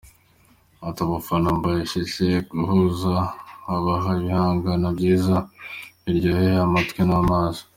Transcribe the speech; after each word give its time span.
Ati 0.87 0.99
“Abafana 1.05 1.47
mbahishiye 1.57 2.35
guhozaho 2.49 3.33
nkabaha 3.61 4.09
ibihangano 4.19 4.87
byiza 4.97 5.35
biryoheye 6.03 6.55
amatwi 6.67 7.01
n’amaso. 7.09 7.63